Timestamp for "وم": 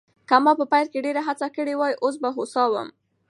2.69-2.89